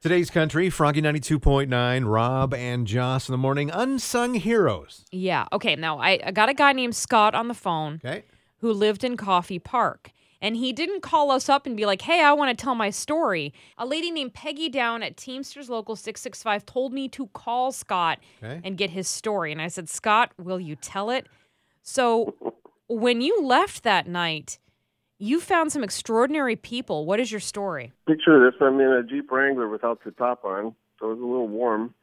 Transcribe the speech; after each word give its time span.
Today's 0.00 0.30
country, 0.30 0.70
Froggy 0.70 1.02
92.9, 1.02 2.08
Rob 2.08 2.54
and 2.54 2.86
Joss 2.86 3.28
in 3.28 3.32
the 3.32 3.38
morning, 3.38 3.68
unsung 3.72 4.34
heroes. 4.34 5.04
Yeah. 5.10 5.46
Okay. 5.52 5.74
Now 5.74 5.98
I, 5.98 6.20
I 6.24 6.30
got 6.30 6.48
a 6.48 6.54
guy 6.54 6.72
named 6.72 6.94
Scott 6.94 7.34
on 7.34 7.48
the 7.48 7.54
phone 7.54 8.00
Okay. 8.04 8.22
who 8.58 8.72
lived 8.72 9.02
in 9.02 9.16
Coffey 9.16 9.58
Park. 9.58 10.12
And 10.40 10.54
he 10.56 10.72
didn't 10.72 11.00
call 11.00 11.32
us 11.32 11.48
up 11.48 11.66
and 11.66 11.76
be 11.76 11.84
like, 11.84 12.02
hey, 12.02 12.22
I 12.22 12.32
want 12.32 12.56
to 12.56 12.62
tell 12.62 12.76
my 12.76 12.90
story. 12.90 13.52
A 13.76 13.84
lady 13.84 14.12
named 14.12 14.34
Peggy 14.34 14.68
Down 14.68 15.02
at 15.02 15.16
Teamsters 15.16 15.68
Local 15.68 15.96
665 15.96 16.64
told 16.64 16.92
me 16.92 17.08
to 17.08 17.26
call 17.28 17.72
Scott 17.72 18.20
Okay. 18.40 18.60
and 18.62 18.78
get 18.78 18.90
his 18.90 19.08
story. 19.08 19.50
And 19.50 19.60
I 19.60 19.66
said, 19.66 19.88
Scott, 19.88 20.30
will 20.38 20.60
you 20.60 20.76
tell 20.76 21.10
it? 21.10 21.26
So 21.82 22.36
when 22.88 23.20
you 23.20 23.42
left 23.42 23.82
that 23.82 24.06
night, 24.06 24.60
you 25.18 25.40
found 25.40 25.72
some 25.72 25.82
extraordinary 25.84 26.56
people. 26.56 27.04
What 27.04 27.20
is 27.20 27.30
your 27.30 27.40
story? 27.40 27.92
Picture 28.06 28.44
this: 28.44 28.58
I'm 28.60 28.80
in 28.80 28.92
a 28.92 29.02
Jeep 29.02 29.30
Wrangler 29.30 29.68
without 29.68 30.02
the 30.04 30.12
top 30.12 30.44
on, 30.44 30.74
so 30.98 31.06
it 31.06 31.14
was 31.14 31.20
a 31.20 31.24
little 31.24 31.48
warm. 31.48 31.94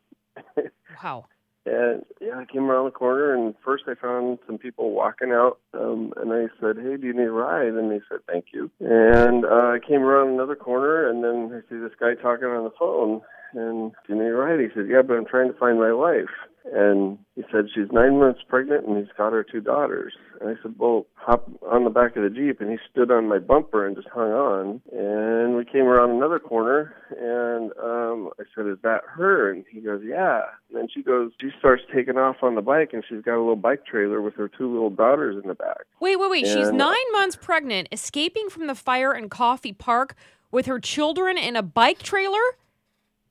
Wow. 1.04 1.26
And 1.66 2.06
yeah, 2.22 2.38
I 2.38 2.46
came 2.46 2.70
around 2.70 2.86
the 2.86 2.92
corner, 2.92 3.34
and 3.34 3.56
first 3.64 3.86
I 3.88 3.96
found 3.96 4.38
some 4.46 4.58
people 4.58 4.92
walking 4.92 5.32
out, 5.32 5.60
um, 5.74 6.14
and 6.16 6.32
I 6.32 6.46
said, 6.62 6.78
"Hey, 6.78 6.96
do 6.96 7.08
you 7.08 7.14
need 7.14 7.24
a 7.24 7.32
ride?" 7.32 7.74
And 7.74 7.92
they 7.92 8.02
said, 8.08 8.20
"Thank 8.32 8.46
you." 8.54 8.70
And 8.80 9.46
uh, 9.46 9.74
I 9.74 9.80
came 9.86 10.04
around 10.04 10.30
another 10.30 10.56
corner, 10.56 11.10
and 11.10 11.24
then 11.24 11.52
I 11.52 11.68
see 11.68 11.80
this 11.80 11.92
guy 12.00 12.14
talking 12.14 12.48
on 12.48 12.64
the 12.64 12.72
phone. 12.78 13.22
And 13.56 13.94
need 14.10 14.30
ride? 14.30 14.60
He 14.60 14.68
said, 14.76 14.88
"Yeah, 14.90 15.02
but 15.02 15.16
I'm 15.16 15.26
trying 15.26 15.52
to 15.52 15.58
find 15.58 15.80
my 15.80 15.94
wife." 15.94 16.34
And 16.74 17.20
he 17.36 17.44
said 17.52 17.66
she's 17.74 17.92
nine 17.92 18.20
months 18.20 18.42
pregnant, 18.48 18.88
and 18.88 18.98
he's 18.98 19.14
got 19.16 19.34
her 19.34 19.44
two 19.44 19.62
daughters. 19.62 20.14
And 20.42 20.50
I 20.50 20.62
said, 20.62 20.76
"Well, 20.78 21.06
hop 21.14 21.50
on 21.72 21.84
the 21.84 21.90
back 21.90 22.18
of 22.18 22.24
the 22.24 22.30
jeep." 22.30 22.60
And 22.60 22.70
he 22.70 22.78
stood 22.92 23.12
on 23.12 23.28
my 23.28 23.40
bumper 23.40 23.86
and 23.86 23.96
just 23.96 24.10
hung 24.10 24.32
on. 24.32 24.82
And 24.92 25.56
we 25.56 25.64
came 25.64 25.86
around 25.86 26.12
another 26.12 26.40
corner, 26.40 26.96
and 27.18 27.72
um, 27.82 28.30
I 28.40 28.44
said, 28.56 28.68
"Is 28.68 28.80
that 28.84 29.02
her?" 29.08 29.52
And 29.52 29.64
he 29.72 29.80
goes, 29.80 30.02
"Yeah." 30.04 30.42
And 30.70 30.78
then 30.78 30.88
she 30.94 31.02
goes, 31.02 31.32
she 31.40 31.52
starts 31.58 31.84
taking 31.94 32.18
off 32.18 32.38
on 32.42 32.56
the 32.56 32.62
bike, 32.62 32.90
and 32.92 33.04
she's 33.08 33.22
got 33.22 33.38
a 33.38 33.40
little 33.40 33.56
bike 33.56 33.86
trailer 33.86 34.22
with 34.22 34.34
her 34.36 34.50
two 34.50 34.72
little 34.72 34.90
daughters 34.90 35.42
in 35.42 35.48
the 35.48 35.56
back. 35.56 35.86
Wait, 36.02 36.20
wait, 36.20 36.30
wait. 36.30 36.48
She's 36.48 36.72
nine 36.72 36.96
months 37.14 37.38
pregnant, 37.38 37.88
escaping 37.92 38.50
from 38.50 38.68
the 38.68 38.76
fire 38.76 39.14
in 39.14 39.30
Coffey 39.30 39.72
Park 39.72 40.16
with 40.52 40.66
her 40.66 40.80
children 40.80 41.38
in 41.38 41.56
a 41.56 41.62
bike 41.62 42.02
trailer? 42.02 42.40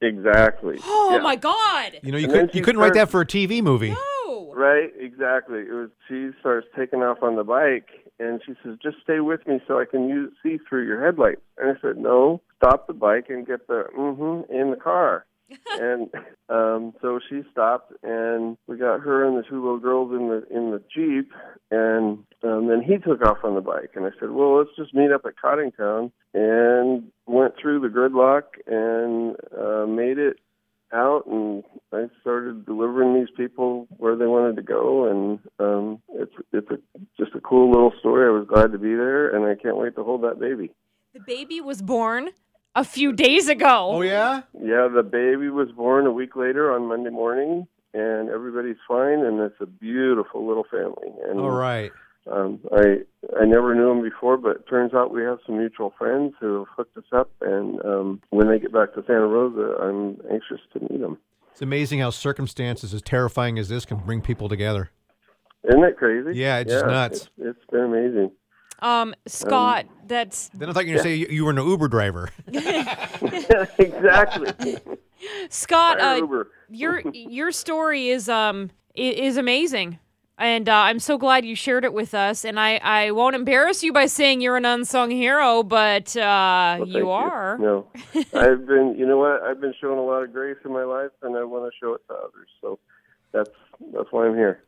Exactly. 0.04 0.78
Oh 0.84 1.12
Yeah. 1.14 1.22
my 1.22 1.36
God. 1.36 1.98
You 2.02 2.12
know, 2.12 2.18
you, 2.18 2.24
And 2.26 2.34
then 2.34 2.46
could, 2.46 2.54
you 2.54 2.60
she 2.60 2.64
couldn't 2.64 2.80
write 2.80 2.94
that 2.94 3.08
for 3.10 3.20
a 3.20 3.26
TV 3.26 3.62
movie. 3.62 3.90
No. 3.90 4.52
Right, 4.54 4.90
exactly. 4.98 5.60
It 5.60 5.72
was 5.72 5.90
she 6.08 6.30
starts 6.40 6.66
taking 6.76 7.00
off 7.02 7.18
on 7.22 7.36
the 7.36 7.44
bike 7.44 7.88
and 8.20 8.40
she 8.46 8.54
says, 8.62 8.76
Just 8.82 8.96
stay 9.02 9.20
with 9.20 9.46
me 9.46 9.60
so 9.66 9.80
I 9.80 9.84
can 9.84 10.08
use 10.08 10.32
see 10.42 10.58
through 10.68 10.86
your 10.86 11.04
headlights. 11.04 11.40
And 11.58 11.76
I 11.76 11.80
said, 11.80 11.96
No, 11.96 12.40
stop 12.56 12.86
the 12.86 12.92
bike 12.92 13.26
and 13.28 13.46
get 13.46 13.66
the 13.66 13.84
mm-hmm 13.98 14.52
in 14.52 14.70
the 14.70 14.76
car. 14.76 15.26
and 15.80 16.08
um 16.48 16.94
so 17.02 17.20
she 17.28 17.42
stopped 17.50 17.92
and 18.02 18.56
we 18.66 18.76
got 18.76 19.00
her 19.00 19.26
and 19.26 19.36
the 19.36 19.42
two 19.42 19.62
little 19.62 19.78
girls 19.78 20.10
in 20.12 20.28
the 20.28 20.56
in 20.56 20.70
the 20.70 20.82
Jeep 20.94 21.30
and 21.70 22.24
um 22.42 22.68
then 22.68 22.82
he 22.82 22.96
took 22.98 23.22
off 23.22 23.38
on 23.44 23.54
the 23.54 23.60
bike 23.60 23.90
and 23.94 24.06
I 24.06 24.10
said, 24.18 24.30
Well 24.30 24.58
let's 24.58 24.70
just 24.76 24.94
meet 24.94 25.12
up 25.12 25.24
at 25.26 25.34
Coddingtown 25.42 26.12
and 26.32 27.10
went 27.26 27.54
through 27.60 27.80
the 27.80 27.88
gridlock 27.88 28.42
and 28.66 29.36
uh 29.56 29.86
made 29.86 30.18
it 30.18 30.38
out 30.92 31.26
and 31.26 31.64
I 31.92 32.06
started 32.20 32.64
delivering 32.64 33.14
these 33.14 33.34
people 33.36 33.86
where 33.96 34.16
they 34.16 34.26
wanted 34.26 34.56
to 34.56 34.62
go 34.62 35.10
and 35.10 35.38
um 35.58 36.00
it's 36.10 36.34
it's 36.52 36.70
a 36.70 36.78
just 37.18 37.34
a 37.34 37.40
cool 37.40 37.70
little 37.70 37.92
story. 37.98 38.26
I 38.26 38.30
was 38.30 38.46
glad 38.48 38.72
to 38.72 38.78
be 38.78 38.94
there 38.94 39.34
and 39.34 39.44
I 39.44 39.60
can't 39.60 39.76
wait 39.76 39.94
to 39.96 40.04
hold 40.04 40.22
that 40.22 40.40
baby. 40.40 40.70
The 41.12 41.20
baby 41.20 41.60
was 41.60 41.82
born 41.82 42.30
a 42.74 42.84
few 42.84 43.12
days 43.12 43.48
ago. 43.48 43.90
Oh, 43.92 44.02
yeah? 44.02 44.42
Yeah, 44.54 44.88
the 44.88 45.02
baby 45.02 45.48
was 45.48 45.70
born 45.70 46.06
a 46.06 46.12
week 46.12 46.36
later 46.36 46.72
on 46.72 46.86
Monday 46.86 47.10
morning 47.10 47.66
and 47.92 48.28
everybody's 48.28 48.76
fine 48.88 49.20
and 49.20 49.40
it's 49.40 49.60
a 49.60 49.66
beautiful 49.66 50.46
little 50.46 50.64
family. 50.70 51.08
And 51.28 51.38
All 51.40 51.50
right. 51.50 51.92
um 52.30 52.58
I 52.72 53.02
I 53.40 53.44
never 53.44 53.74
knew 53.74 53.88
them 53.88 54.02
before 54.02 54.36
but 54.36 54.56
it 54.56 54.68
turns 54.68 54.94
out 54.94 55.12
we 55.12 55.22
have 55.22 55.38
some 55.46 55.58
mutual 55.58 55.94
friends 55.96 56.34
who 56.40 56.58
have 56.58 56.68
hooked 56.76 56.96
us 56.96 57.04
up 57.12 57.30
and 57.40 57.84
um 57.84 58.20
when 58.30 58.48
they 58.48 58.58
get 58.58 58.72
back 58.72 58.94
to 58.94 59.04
Santa 59.06 59.26
Rosa 59.26 59.76
I'm 59.80 60.18
anxious 60.32 60.60
to 60.72 60.80
meet 60.80 61.00
them. 61.00 61.18
It's 61.52 61.62
amazing 61.62 62.00
how 62.00 62.10
circumstances 62.10 62.92
as 62.92 63.02
terrifying 63.02 63.60
as 63.60 63.68
this 63.68 63.84
can 63.84 63.98
bring 63.98 64.20
people 64.20 64.48
together. 64.48 64.90
Isn't 65.62 65.80
that 65.82 65.96
crazy? 65.96 66.36
Yeah, 66.36 66.58
it's 66.58 66.72
just 66.72 66.84
nuts. 66.86 67.16
It's, 67.16 67.30
it's 67.38 67.70
been 67.70 67.80
amazing. 67.82 68.32
Um, 68.84 69.14
Scott, 69.26 69.86
that's 70.06 70.50
Then 70.50 70.68
I 70.68 70.74
thought 70.74 70.84
you 70.84 70.92
were 70.92 71.02
going 71.02 71.04
to 71.04 71.10
say 71.10 71.14
you, 71.14 71.26
you 71.30 71.44
were 71.46 71.52
an 71.52 71.56
Uber 71.56 71.88
driver. 71.88 72.28
exactly. 73.78 74.76
Scott. 75.48 75.98
Uh, 75.98 76.16
Uber. 76.20 76.50
your 76.68 77.00
your 77.14 77.50
story 77.50 78.08
is 78.08 78.28
um 78.28 78.70
is 78.94 79.38
amazing, 79.38 79.98
and 80.36 80.68
uh, 80.68 80.74
I'm 80.74 80.98
so 80.98 81.16
glad 81.16 81.46
you 81.46 81.56
shared 81.56 81.86
it 81.86 81.94
with 81.94 82.12
us. 82.12 82.44
And 82.44 82.60
I 82.60 82.76
I 82.76 83.10
won't 83.12 83.34
embarrass 83.34 83.82
you 83.82 83.90
by 83.90 84.04
saying 84.04 84.42
you're 84.42 84.58
an 84.58 84.66
unsung 84.66 85.10
hero, 85.10 85.62
but 85.62 86.14
uh, 86.14 86.76
Well, 86.80 86.86
you 86.86 86.92
thank 86.92 87.06
are. 87.06 87.58
No, 87.58 87.86
I've 88.34 88.66
been. 88.66 88.96
You 88.98 89.06
know 89.06 89.16
what? 89.16 89.42
I've 89.42 89.62
been 89.62 89.74
showing 89.80 89.98
a 89.98 90.04
lot 90.04 90.22
of 90.22 90.30
grace 90.30 90.58
in 90.62 90.72
my 90.74 90.84
life, 90.84 91.10
and 91.22 91.34
I 91.38 91.44
want 91.44 91.72
to 91.72 91.76
show 91.80 91.94
it 91.94 92.02
to 92.08 92.14
others. 92.14 92.48
So 92.60 92.78
that's 93.32 93.50
that's 93.94 94.12
why 94.12 94.26
I'm 94.26 94.34
here. 94.34 94.60